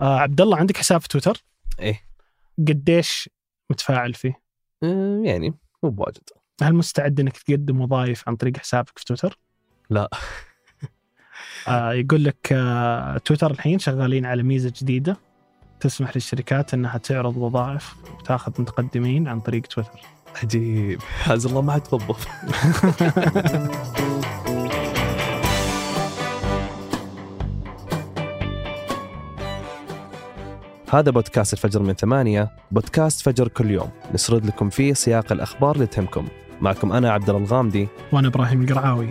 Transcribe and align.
آه 0.00 0.18
عبد 0.18 0.40
الله 0.40 0.56
عندك 0.56 0.76
حساب 0.76 1.00
في 1.00 1.08
تويتر؟ 1.08 1.44
إيه 1.80 2.00
قديش 2.58 3.30
متفاعل 3.70 4.14
فيه؟ 4.14 4.40
آه، 4.82 5.20
يعني 5.24 5.54
مو 5.82 5.90
بواجد 5.90 6.28
هل 6.62 6.74
مستعد 6.74 7.20
إنك 7.20 7.38
تقدم 7.38 7.80
وظائف 7.80 8.28
عن 8.28 8.36
طريق 8.36 8.56
حسابك 8.56 8.98
في 8.98 9.04
تويتر؟ 9.04 9.38
لا. 9.90 10.10
آه 11.68 11.92
يقول 11.92 12.24
لك 12.24 12.48
آه 12.52 13.18
تويتر 13.18 13.50
الحين 13.50 13.78
شغالين 13.78 14.26
على 14.26 14.42
ميزة 14.42 14.72
جديدة 14.80 15.16
تسمح 15.80 16.16
للشركات 16.16 16.74
إنها 16.74 16.98
تعرض 16.98 17.36
وظائف 17.36 17.94
وتأخذ 18.18 18.62
متقدمين 18.62 19.28
عن 19.28 19.40
طريق 19.40 19.62
تويتر. 19.62 20.00
عجيب 20.42 21.02
حاز 21.02 21.46
الله 21.46 21.62
ما 21.62 21.72
حد 21.72 21.82
هذا 30.90 31.10
بودكاست 31.10 31.52
الفجر 31.52 31.82
من 31.82 31.94
ثمانية 31.94 32.50
بودكاست 32.70 33.20
فجر 33.20 33.48
كل 33.48 33.70
يوم. 33.70 33.90
نسرد 34.14 34.46
لكم 34.46 34.70
فيه 34.70 34.94
سياق 34.94 35.32
الأخبار 35.32 35.74
اللي 35.74 35.86
تهمكم. 35.86 36.28
معكم 36.60 36.92
أنا 36.92 37.12
عبد 37.12 37.30
الله 37.30 37.42
الغامدي. 37.42 37.88
وأنا 38.12 38.28
إبراهيم 38.28 38.62
القرعاوي. 38.62 39.08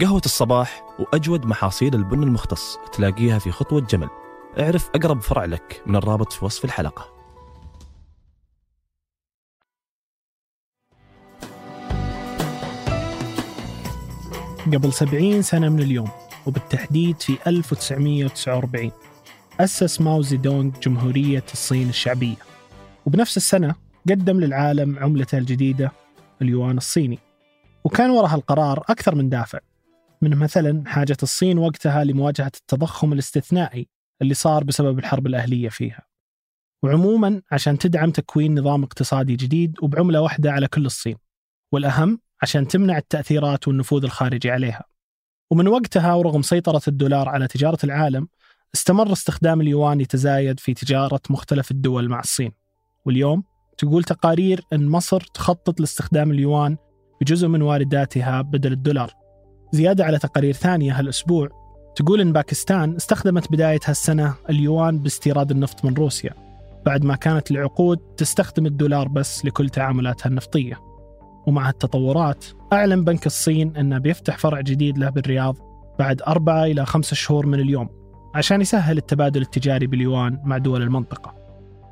قهوة 0.00 0.22
الصباح 0.24 0.82
وأجود 0.98 1.46
محاصيل 1.46 1.94
البن 1.94 2.22
المختص 2.22 2.78
تلاقيها 2.92 3.38
في 3.38 3.50
خطوة 3.50 3.80
جمل. 3.80 4.08
اعرف 4.60 4.90
أقرب 4.94 5.20
فرع 5.20 5.44
لك 5.44 5.82
من 5.86 5.96
الرابط 5.96 6.32
في 6.32 6.44
وصف 6.44 6.64
الحلقة. 6.64 7.17
قبل 14.74 14.92
70 14.92 15.42
سنة 15.42 15.68
من 15.68 15.80
اليوم 15.80 16.08
وبالتحديد 16.46 17.20
في 17.20 17.38
1949 17.46 18.90
أسس 19.60 20.00
ماو 20.00 20.22
زيدونغ 20.22 20.70
جمهورية 20.82 21.44
الصين 21.52 21.88
الشعبية 21.88 22.36
وبنفس 23.06 23.36
السنة 23.36 23.74
قدم 24.10 24.40
للعالم 24.40 24.98
عملته 24.98 25.38
الجديدة 25.38 25.92
اليوان 26.42 26.76
الصيني. 26.76 27.18
وكان 27.84 28.10
وراء 28.10 28.34
القرار 28.34 28.84
أكثر 28.88 29.14
من 29.14 29.28
دافع 29.28 29.58
من 30.22 30.36
مثلا 30.36 30.82
حاجة 30.86 31.16
الصين 31.22 31.58
وقتها 31.58 32.04
لمواجهة 32.04 32.52
التضخم 32.56 33.12
الاستثنائي 33.12 33.88
اللي 34.22 34.34
صار 34.34 34.64
بسبب 34.64 34.98
الحرب 34.98 35.26
الأهلية 35.26 35.68
فيها. 35.68 36.02
وعموما 36.82 37.42
عشان 37.52 37.78
تدعم 37.78 38.10
تكوين 38.10 38.58
نظام 38.58 38.82
اقتصادي 38.82 39.36
جديد 39.36 39.76
وبعملة 39.82 40.20
واحدة 40.20 40.52
على 40.52 40.68
كل 40.68 40.86
الصين 40.86 41.16
والأهم 41.72 42.20
عشان 42.42 42.68
تمنع 42.68 42.98
التأثيرات 42.98 43.68
والنفوذ 43.68 44.04
الخارجي 44.04 44.50
عليها. 44.50 44.84
ومن 45.50 45.68
وقتها 45.68 46.14
ورغم 46.14 46.42
سيطرة 46.42 46.82
الدولار 46.88 47.28
على 47.28 47.46
تجارة 47.46 47.78
العالم 47.84 48.28
استمر 48.74 49.12
استخدام 49.12 49.60
اليوان 49.60 50.00
يتزايد 50.00 50.60
في 50.60 50.74
تجارة 50.74 51.20
مختلف 51.30 51.70
الدول 51.70 52.08
مع 52.08 52.20
الصين. 52.20 52.52
واليوم 53.04 53.44
تقول 53.78 54.04
تقارير 54.04 54.60
أن 54.72 54.88
مصر 54.88 55.20
تخطط 55.20 55.80
لاستخدام 55.80 56.30
اليوان 56.30 56.76
بجزء 57.20 57.48
من 57.48 57.62
وارداتها 57.62 58.42
بدل 58.42 58.72
الدولار. 58.72 59.12
زيادة 59.72 60.04
على 60.04 60.18
تقارير 60.18 60.52
ثانية 60.52 60.98
هالأسبوع 60.98 61.48
تقول 61.96 62.20
أن 62.20 62.32
باكستان 62.32 62.96
استخدمت 62.96 63.52
بداية 63.52 63.80
هالسنة 63.84 64.34
اليوان 64.50 64.98
باستيراد 64.98 65.50
النفط 65.50 65.84
من 65.84 65.94
روسيا 65.94 66.34
بعد 66.86 67.04
ما 67.04 67.16
كانت 67.16 67.50
العقود 67.50 67.98
تستخدم 67.98 68.66
الدولار 68.66 69.08
بس 69.08 69.44
لكل 69.44 69.68
تعاملاتها 69.68 70.28
النفطية. 70.28 70.87
ومع 71.48 71.68
التطورات 71.68 72.44
أعلن 72.72 73.04
بنك 73.04 73.26
الصين 73.26 73.76
أنه 73.76 73.98
بيفتح 73.98 74.38
فرع 74.38 74.60
جديد 74.60 74.98
له 74.98 75.10
بالرياض 75.10 75.56
بعد 75.98 76.22
أربعة 76.22 76.64
إلى 76.64 76.86
خمسة 76.86 77.14
شهور 77.14 77.46
من 77.46 77.60
اليوم 77.60 77.88
عشان 78.34 78.60
يسهل 78.60 78.98
التبادل 78.98 79.42
التجاري 79.42 79.86
باليوان 79.86 80.40
مع 80.44 80.58
دول 80.58 80.82
المنطقة. 80.82 81.34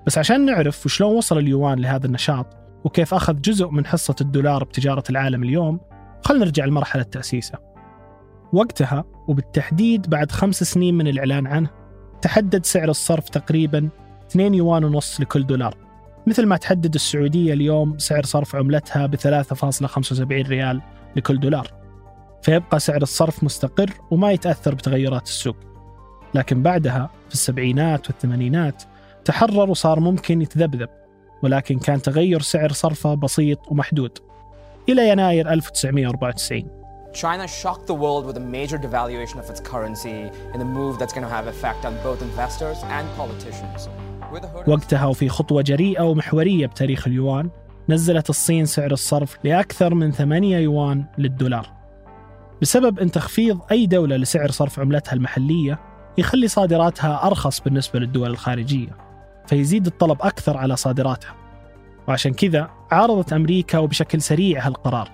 بس 0.07 0.19
عشان 0.19 0.45
نعرف 0.45 0.87
وشلون 0.87 1.17
وصل 1.17 1.39
اليوان 1.39 1.79
لهذا 1.79 2.07
النشاط 2.07 2.47
وكيف 2.85 3.15
أخذ 3.15 3.41
جزء 3.41 3.69
من 3.69 3.87
حصة 3.87 4.15
الدولار 4.21 4.65
بتجارة 4.65 5.05
العالم 5.11 5.43
اليوم 5.43 5.81
خلنا 6.25 6.45
نرجع 6.45 6.65
لمرحلة 6.65 7.03
تأسيسه. 7.03 7.59
وقتها 8.53 9.05
وبالتحديد 9.29 10.11
بعد 10.11 10.33
خمس 10.33 10.65
سنين 10.65 10.95
من 10.95 11.09
الإعلان 11.09 11.47
عنه 11.47 11.71
تحدد 12.23 12.67
سعر 12.67 12.89
الصرف 12.89 13.29
تقريبا 13.29 13.89
2 14.31 14.55
يوان 14.55 14.85
ونص 14.85 15.21
لكل 15.21 15.47
دولار. 15.47 15.86
مثل 16.27 16.47
ما 16.47 16.57
تحدد 16.57 16.95
السعودية 16.95 17.53
اليوم 17.53 17.99
سعر 17.99 18.25
صرف 18.25 18.57
عملتها 18.57 19.07
ب 19.07 19.17
3.75 19.17 20.49
ريال 20.49 20.83
لكل 21.17 21.41
دولار. 21.41 21.73
فيبقى 22.43 22.81
سعر 22.81 23.03
الصرف 23.03 23.45
مستقر 23.45 23.91
وما 24.11 24.33
يتأثر 24.33 24.75
بتغيرات 24.75 25.27
السوق. 25.27 25.57
لكن 26.35 26.63
بعدها 26.63 27.11
في 27.29 27.35
السبعينات 27.35 28.11
والثمانينات 28.11 28.83
تحرر 29.25 29.71
وصار 29.71 30.01
ممكن 30.01 30.43
يتذبذب 30.43 30.89
ولكن 31.43 31.79
كان 31.79 32.03
تغير 32.03 32.41
سعر 32.41 32.73
صرفه 32.73 33.15
بسيط 33.15 33.59
ومحدود. 33.69 34.19
إلى 34.89 35.09
يناير 35.09 35.53
1994 35.53 36.77
China 37.13 37.47
shocked 37.49 37.87
the 37.87 37.95
world 37.95 38.27
with 38.27 38.37
a 38.37 38.47
major 38.57 38.77
devaluation 38.77 39.39
of 39.39 39.49
its 39.49 39.61
currency 39.61 40.31
in 40.55 40.61
a 40.61 40.69
move 40.79 40.99
that's 40.99 41.15
going 41.15 41.27
to 41.29 41.35
have 41.39 41.47
effect 41.47 41.83
on 41.87 41.95
both 42.05 42.21
investors 42.21 42.79
and 42.97 43.07
politicians. 43.17 43.89
وقتها 44.67 45.07
وفي 45.07 45.29
خطوة 45.29 45.63
جريئة 45.63 46.03
ومحورية 46.03 46.67
بتاريخ 46.67 47.07
اليوان 47.07 47.51
نزلت 47.89 48.31
الصين 48.31 48.67
سعر 48.67 48.93
الصرف 48.93 49.39
لأكثر 49.45 49.95
من 49.95 50.13
8 50.13 50.59
يوان 50.59 51.05
للدولار. 51.19 51.73
بسبب 52.63 52.99
أن 52.99 53.11
تخفيض 53.11 53.61
أي 53.71 53.87
دولة 53.87 54.17
لسعر 54.17 54.51
صرف 54.51 54.81
عملتها 54.81 55.13
المحلية 55.13 55.81
يخلي 56.19 56.49
صادراتها 56.49 57.27
أرخص 57.27 57.61
بالنسبة 57.61 57.99
للدول 58.01 58.31
الخارجية 58.31 58.97
فيزيد 59.47 59.87
الطلب 59.87 60.19
أكثر 60.21 60.57
على 60.57 60.77
صادراتها. 60.77 61.35
وعشان 62.09 62.33
كذا 62.33 62.71
عارضت 62.91 63.33
أمريكا 63.33 63.79
وبشكل 63.79 64.23
سريع 64.23 64.67
هالقرار 64.67 65.11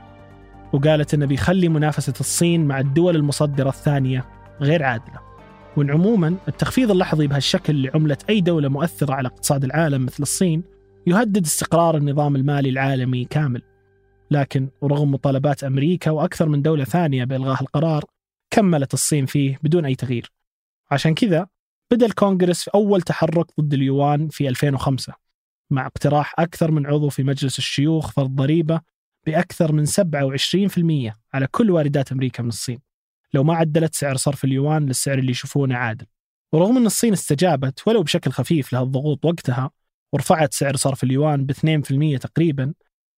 وقالت 0.73 1.15
أنه 1.15 1.27
بيخلي 1.27 1.69
منافسة 1.69 2.15
الصين 2.21 2.67
مع 2.67 2.81
الدول 2.81 3.17
المصدرة 3.17 3.69
الثانية 3.69 4.25
غير 4.61 4.83
عادلة. 4.83 5.32
وأن 5.77 5.91
عموما 5.91 6.37
التخفيض 6.49 6.91
اللحظي 6.91 7.27
بهالشكل 7.27 7.83
لعملة 7.83 8.17
أي 8.31 8.41
دولة 8.41 8.69
مؤثرة 8.69 9.15
على 9.15 9.29
اقتصاد 9.29 9.65
العالم 9.65 10.05
مثل 10.05 10.23
الصين 10.23 10.63
يهدد 11.07 11.45
استقرار 11.45 11.97
النظام 11.97 12.37
المالي 12.37 12.69
العالمي 12.69 13.25
كامل. 13.25 13.63
لكن 14.31 14.69
ورغم 14.81 15.11
مطالبات 15.11 15.65
أمريكا 15.65 16.11
وأكثر 16.11 16.49
من 16.49 16.63
دولة 16.63 16.85
ثانية 16.85 17.25
بإلغاء 17.25 17.63
القرار 17.63 18.05
كملت 18.51 18.95
الصين 18.95 19.27
فيه 19.27 19.59
بدون 19.63 19.85
أي 19.85 19.95
تغيير. 19.95 20.33
عشان 20.91 21.15
كذا 21.15 21.47
بدأ 21.93 22.07
الكونغرس 22.07 22.63
في 22.63 22.71
أول 22.75 23.03
تحرك 23.03 23.47
ضد 23.61 23.75
اليوان 23.75 24.29
في 24.29 24.49
2005 24.49 25.15
مع 25.71 25.87
اقتراح 25.87 26.35
أكثر 26.39 26.71
من 26.71 26.87
عضو 26.87 27.09
في 27.09 27.23
مجلس 27.23 27.59
الشيوخ 27.59 28.11
فرض 28.11 28.31
ضريبة 28.35 28.81
بأكثر 29.27 29.73
من 29.73 29.87
27% 29.87 31.15
على 31.35 31.47
كل 31.47 31.71
واردات 31.71 32.13
أمريكا 32.13 32.43
من 32.43 32.49
الصين. 32.49 32.92
لو 33.35 33.45
ما 33.45 33.55
عدلت 33.55 33.95
سعر 33.95 34.17
صرف 34.17 34.45
اليوان 34.45 34.87
للسعر 34.87 35.19
اللي 35.19 35.31
يشوفونه 35.31 35.77
عادل. 35.77 36.07
ورغم 36.53 36.77
أن 36.77 36.87
الصين 36.87 37.13
استجابت 37.13 37.89
ولو 37.89 38.03
بشكل 38.03 38.31
خفيف 38.31 38.73
لهالضغوط 38.73 39.25
وقتها 39.25 39.71
ورفعت 40.13 40.55
سعر 40.55 40.77
صرف 40.77 41.05
اليوان 41.05 41.47
ب 41.47 41.53
2% 41.53 42.19
تقريبا 42.19 42.75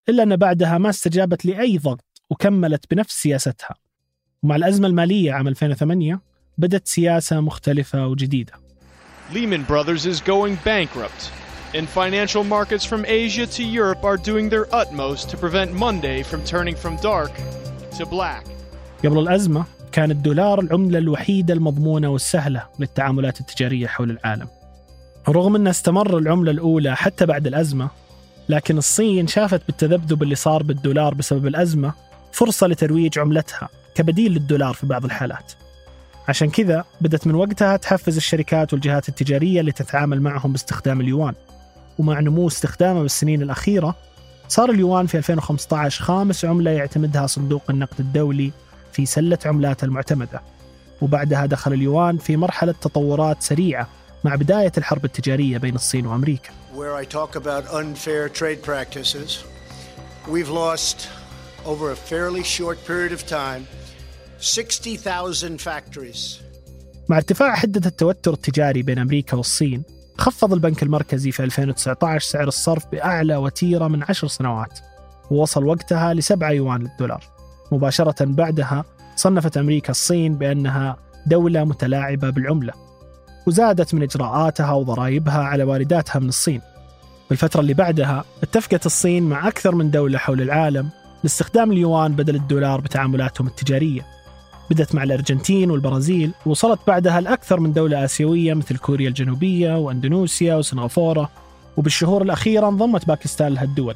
إلا 0.09 0.23
أن 0.23 0.37
بعدها 0.37 0.79
ما 0.79 0.91
استجابت 0.91 1.45
لأي 1.45 1.79
ضغط 1.79 2.23
وكملت 2.31 2.85
بنفس 2.91 3.23
سياستها. 3.23 3.75
ومع 4.43 4.57
الأزمة 4.57 4.89
المالية 4.89 5.33
عام 5.33 5.49
2008 5.49 6.21
بدت 6.59 6.89
سياسة 6.89 7.41
مختلفة 7.41 8.07
وجديدة. 8.07 8.53
Lehman 9.33 9.65
Brothers 9.65 10.05
is 10.07 10.21
going 10.21 10.55
bankrupt, 10.65 11.23
and 11.75 11.89
financial 11.89 12.45
markets 12.45 12.85
from 12.85 13.05
Asia 13.07 13.47
to 13.47 13.63
Europe 13.65 14.05
are 14.05 14.19
doing 14.19 14.51
their 14.51 14.67
utmost 14.83 15.31
to 15.31 15.37
prevent 15.37 15.73
Monday 15.73 16.23
from 16.23 16.41
turning 16.45 16.77
from 16.77 16.97
dark 16.97 17.33
to 17.99 18.07
black. 18.07 18.45
قبل 19.05 19.19
الأزمة 19.19 19.65
كان 19.95 20.11
الدولار 20.11 20.61
العملة 20.61 20.99
الوحيدة 20.99 21.55
المضمونة 21.55 22.09
والسهلة 22.09 22.63
للتعاملات 22.79 23.41
التجارية 23.41 23.87
حول 23.87 24.11
العالم. 24.11 24.49
رغم 25.29 25.57
أن 25.57 25.67
استمر 25.67 26.19
العملة 26.19 26.51
الأولى 26.51 26.97
حتى 26.97 27.27
بعد 27.27 27.47
الأزمة 27.47 27.89
لكن 28.49 28.79
الصين 28.79 29.27
شافت 29.27 29.63
بالتذبذب 29.67 30.23
اللي 30.23 30.35
صار 30.35 30.63
بالدولار 30.63 31.15
بسبب 31.15 31.47
الأزمة 31.47 31.93
فرصة 32.33 32.67
لترويج 32.67 33.19
عملتها 33.19 33.69
كبديل 33.95 34.33
للدولار 34.33 34.75
في 34.75 34.87
بعض 34.87 35.05
الحالات. 35.05 35.53
عشان 36.29 36.51
كذا 36.51 36.85
بدأت 37.01 37.27
من 37.27 37.35
وقتها 37.35 37.77
تحفز 37.77 38.17
الشركات 38.17 38.73
والجهات 38.73 39.09
التجارية 39.09 39.61
اللي 39.61 39.73
تتعامل 39.73 40.21
معهم 40.21 40.53
باستخدام 40.53 41.01
اليوان. 41.01 41.35
ومع 41.99 42.21
نمو 42.21 42.47
استخدامه 42.49 43.03
بالسنين 43.03 43.43
الأخيرة 43.43 43.95
صار 44.49 44.71
اليوان 44.71 45.07
في 45.07 45.19
2015 45.19 46.05
خامس 46.05 46.45
عملة 46.45 46.71
يعتمدها 46.71 47.27
صندوق 47.27 47.63
النقد 47.71 48.01
الدولي 48.01 48.53
في 48.95 49.07
سلة 49.07 49.39
عملاته 49.45 49.85
المعتمدة. 49.85 50.43
وبعدها 51.01 51.47
دخل 51.47 51.73
اليوان 51.73 52.19
في 52.19 52.37
مرحلة 52.37 52.73
تطورات 52.73 53.43
سريعة 53.43 53.89
مع 54.25 54.35
بداية 54.35 54.73
الحرب 54.79 55.05
التجارية 55.05 55.59
بين 55.59 55.75
الصين 55.75 56.07
وأمريكا. 56.07 56.51
We've 60.27 60.49
lost 60.49 60.99
over 61.73 61.87
a 61.91 61.99
fairly 62.13 62.45
short 62.57 62.79
period 62.91 63.13
of 63.13 63.23
time 63.27 63.63
60,000 64.41 65.59
factories. 65.59 66.41
مع 67.09 67.17
ارتفاع 67.17 67.55
حدة 67.55 67.89
التوتر 67.89 68.33
التجاري 68.33 68.83
بين 68.83 68.99
أمريكا 68.99 69.37
والصين 69.37 69.83
خفض 70.19 70.53
البنك 70.53 70.83
المركزي 70.83 71.31
في 71.31 71.45
2019 71.45 72.31
سعر 72.31 72.49
الصرف 72.49 72.87
بأعلى 72.93 73.37
وتيرة 73.37 73.89
من 73.89 74.03
عشر 74.03 74.29
سنوات 74.29 74.79
ووصل 75.31 75.65
وقتها 75.65 76.15
لسبعة 76.15 76.51
يوان 76.51 76.81
للدولار. 76.81 77.34
مباشرة 77.73 78.25
بعدها 78.25 78.85
صنفت 79.17 79.57
أمريكا 79.57 79.91
الصين 79.91 80.35
بأنها 80.35 80.97
دولة 81.27 81.65
متلاعبة 81.65 82.31
بالعملة 82.31 82.73
وزادت 83.47 83.95
من 83.95 84.03
إجراءاتها 84.03 84.73
وضرائبها 84.73 85.39
على 85.39 85.65
وارداتها 85.65 86.19
من 86.19 86.29
الصين. 86.29 86.61
بالفترة 87.31 87.61
اللي 87.61 87.75
بعدها 87.75 88.25
اتفقت 88.43 88.87
الصين 88.87 89.23
مع 89.23 89.49
أكثر 89.49 89.75
من 89.75 89.91
دولة 89.91 90.19
حول 90.19 90.43
العالم 90.43 90.91
لاستخدام 91.23 91.73
اليوان 91.73 92.13
بدل 92.13 92.35
الدولار 92.35 92.81
بتعاملاتهم 92.81 93.47
التجارية. 93.47 94.07
بدأت 94.71 94.95
مع 94.95 95.03
الأرجنتين 95.03 95.71
والبرازيل 95.71 96.33
ووصلت 96.47 96.81
بعدها 96.87 97.21
لأكثر 97.21 97.61
من 97.61 97.73
دولة 97.73 98.05
آسيوية 98.05 98.55
مثل 98.55 98.77
كوريا 98.77 99.09
الجنوبية 99.09 99.79
وأندونيسيا 99.79 100.55
وسنغافورة. 100.55 101.31
وبالشهور 101.77 102.23
الأخيرة 102.23 102.69
انضمت 102.69 103.07
باكستان 103.07 103.55
لهالدول 103.55 103.95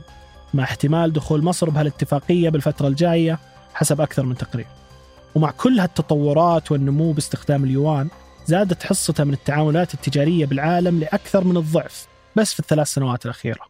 مع 0.54 0.64
احتمال 0.64 1.12
دخول 1.12 1.44
مصر 1.44 1.70
بهالاتفاقية 1.70 2.48
بالفترة 2.48 2.88
الجاية 2.88 3.38
حسب 3.78 4.00
أكثر 4.00 4.22
من 4.26 4.36
تقرير. 4.36 4.66
ومع 5.34 5.50
كل 5.50 5.80
هالتطورات 5.80 6.72
والنمو 6.72 7.12
باستخدام 7.12 7.64
اليوان 7.64 8.08
زادت 8.46 8.82
حصته 8.82 9.24
من 9.24 9.32
التعاملات 9.32 9.94
التجارية 9.94 10.46
بالعالم 10.46 11.00
لأكثر 11.00 11.44
من 11.44 11.56
الضعف 11.56 12.06
بس 12.36 12.54
في 12.54 12.60
الثلاث 12.60 12.86
سنوات 12.86 13.24
الأخيرة. 13.24 13.60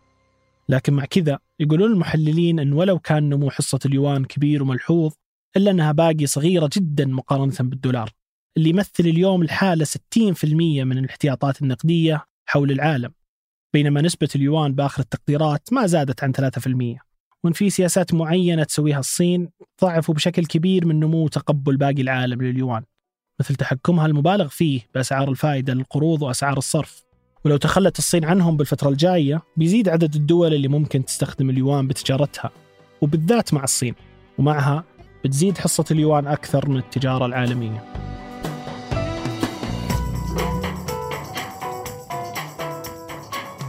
لكن 0.68 0.92
مع 0.92 1.04
كذا 1.04 1.38
يقولون 1.60 1.92
المحللين 1.92 2.60
أن 2.60 2.72
ولو 2.72 2.98
كان 2.98 3.28
نمو 3.28 3.50
حصة 3.50 3.78
اليوان 3.86 4.24
كبير 4.24 4.62
وملحوظ 4.62 5.12
إلا 5.56 5.70
أنها 5.70 5.92
باقي 5.92 6.26
صغيرة 6.26 6.70
جدا 6.72 7.06
مقارنة 7.06 7.54
بالدولار 7.60 8.10
اللي 8.56 8.70
يمثل 8.70 8.90
اليوم 9.00 9.42
الحالة 9.42 9.84
60% 9.84 10.44
من 10.84 10.98
الاحتياطات 10.98 11.62
النقدية 11.62 12.24
حول 12.46 12.70
العالم. 12.70 13.12
بينما 13.74 14.00
نسبة 14.00 14.28
اليوان 14.34 14.74
بآخر 14.74 15.02
التقديرات 15.02 15.72
ما 15.72 15.86
زادت 15.86 16.24
عن 16.24 16.32
3% 16.32 17.07
وإن 17.48 17.54
في 17.54 17.70
سياسات 17.70 18.14
معينة 18.14 18.64
تسويها 18.64 18.98
الصين 18.98 19.48
ضعفوا 19.82 20.14
بشكل 20.14 20.46
كبير 20.46 20.86
من 20.86 21.00
نمو 21.00 21.28
تقبل 21.28 21.76
باقي 21.76 22.02
العالم 22.02 22.42
لليوان. 22.42 22.82
مثل 23.40 23.54
تحكمها 23.54 24.06
المبالغ 24.06 24.48
فيه 24.48 24.80
بأسعار 24.94 25.30
الفائدة 25.30 25.74
للقروض 25.74 26.22
وأسعار 26.22 26.58
الصرف. 26.58 27.04
ولو 27.44 27.56
تخلت 27.56 27.98
الصين 27.98 28.24
عنهم 28.24 28.56
بالفترة 28.56 28.88
الجاية 28.88 29.42
بيزيد 29.56 29.88
عدد 29.88 30.14
الدول 30.14 30.54
اللي 30.54 30.68
ممكن 30.68 31.04
تستخدم 31.04 31.50
اليوان 31.50 31.88
بتجارتها. 31.88 32.50
وبالذات 33.00 33.54
مع 33.54 33.64
الصين. 33.64 33.94
ومعها 34.38 34.84
بتزيد 35.24 35.58
حصة 35.58 35.84
اليوان 35.90 36.26
أكثر 36.26 36.68
من 36.68 36.76
التجارة 36.76 37.26
العالمية. 37.26 37.84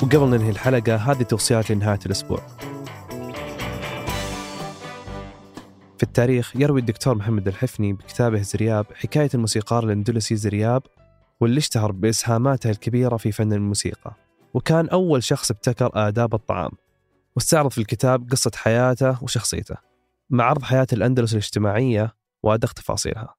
وقبل 0.03 0.27
ننهي 0.29 0.49
الحلقة 0.49 0.95
هذه 0.95 1.23
توصيات 1.23 1.71
لنهاية 1.71 1.99
الأسبوع. 2.05 2.68
في 5.99 6.03
التاريخ 6.03 6.55
يروي 6.55 6.79
الدكتور 6.79 7.15
محمد 7.15 7.47
الحفني 7.47 7.93
بكتابه 7.93 8.41
زرياب 8.41 8.85
حكاية 8.95 9.29
الموسيقار 9.33 9.83
الأندلسي 9.83 10.35
زرياب 10.35 10.83
واللي 11.39 11.57
اشتهر 11.57 11.91
بإسهاماته 11.91 12.69
الكبيرة 12.69 13.17
في 13.17 13.31
فن 13.31 13.53
الموسيقى 13.53 14.13
وكان 14.53 14.89
أول 14.89 15.23
شخص 15.23 15.51
ابتكر 15.51 15.89
آداب 15.93 16.33
الطعام 16.33 16.71
واستعرض 17.35 17.71
في 17.71 17.77
الكتاب 17.77 18.29
قصة 18.31 18.51
حياته 18.55 19.23
وشخصيته 19.23 19.75
مع 20.29 20.43
عرض 20.43 20.63
حياة 20.63 20.87
الأندلس 20.93 21.31
الاجتماعية 21.31 22.15
وأدق 22.43 22.73
تفاصيلها. 22.73 23.35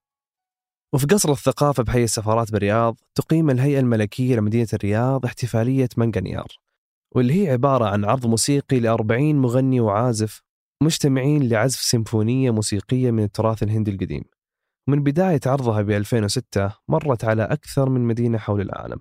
وفي 0.93 1.07
قصر 1.07 1.33
الثقافة 1.33 1.83
بحي 1.83 2.05
السفارات 2.05 2.53
بالرياض 2.53 2.97
تقيم 3.15 3.51
الهيئة 3.51 3.81
الملكية 3.81 4.37
لمدينة 4.37 4.69
الرياض 4.75 5.25
احتفالية 5.25 5.89
منقنيار 5.97 6.49
واللي 7.13 7.43
هي 7.43 7.53
عبارة 7.53 7.85
عن 7.85 8.05
عرض 8.05 8.27
موسيقي 8.27 8.81
لأربعين 8.81 9.37
مغني 9.37 9.81
وعازف 9.81 10.43
مجتمعين 10.83 11.49
لعزف 11.49 11.81
سيمفونية 11.81 12.51
موسيقية 12.51 13.11
من 13.11 13.23
التراث 13.23 13.63
الهندي 13.63 13.91
القديم. 13.91 14.23
ومن 14.89 15.03
بداية 15.03 15.41
عرضها 15.47 15.83
ب 15.83 15.91
2006 15.91 16.73
مرت 16.89 17.25
على 17.25 17.43
أكثر 17.43 17.89
من 17.89 18.01
مدينة 18.01 18.39
حول 18.39 18.61
العالم. 18.61 19.01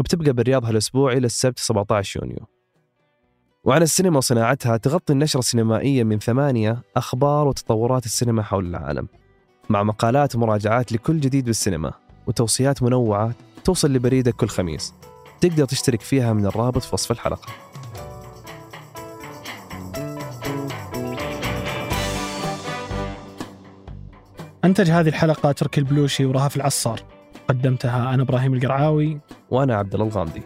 وبتبقى 0.00 0.32
بالرياض 0.32 0.64
هالأسبوع 0.64 1.12
إلى 1.12 1.26
السبت 1.26 1.58
17 1.58 2.20
يونيو. 2.20 2.46
وعن 3.64 3.82
السينما 3.82 4.18
وصناعتها 4.18 4.76
تغطي 4.76 5.12
النشرة 5.12 5.38
السينمائية 5.38 6.04
من 6.04 6.18
ثمانية 6.18 6.82
أخبار 6.96 7.48
وتطورات 7.48 8.06
السينما 8.06 8.42
حول 8.42 8.66
العالم. 8.66 9.08
مع 9.70 9.82
مقالات 9.82 10.36
ومراجعات 10.36 10.92
لكل 10.92 11.20
جديد 11.20 11.44
بالسينما 11.44 11.92
وتوصيات 12.26 12.82
منوعة 12.82 13.34
توصل 13.64 13.92
لبريدك 13.92 14.34
كل 14.34 14.48
خميس. 14.48 14.94
تقدر 15.40 15.64
تشترك 15.64 16.00
فيها 16.00 16.32
من 16.32 16.46
الرابط 16.46 16.82
في 16.82 16.94
وصف 16.94 17.10
الحلقة. 17.10 17.69
أنتج 24.64 24.90
هذه 24.90 25.08
الحلقة 25.08 25.52
تركي 25.52 25.80
البلوشي 25.80 26.24
ورهف 26.24 26.56
العصار. 26.56 27.00
قدمتها 27.48 28.14
أنا 28.14 28.22
إبراهيم 28.22 28.54
القرعاوي. 28.54 29.20
وأنا 29.50 29.74
عبد 29.74 29.94
الله 29.94 30.06
الغامدي. 30.06 30.42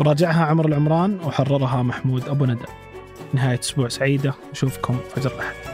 وراجعها 0.00 0.44
عمر 0.44 0.66
العمران 0.66 1.20
وحررها 1.20 1.82
محمود 1.82 2.28
أبو 2.28 2.44
ندى. 2.44 2.66
نهاية 3.34 3.60
أسبوع 3.60 3.88
سعيدة. 3.88 4.34
نشوفكم 4.52 4.98
فجر 5.14 5.32
الأحد. 5.34 5.67